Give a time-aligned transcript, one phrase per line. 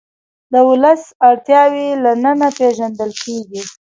[0.51, 3.61] د ولس اړتیاوې له ننه پېژندل کېږي.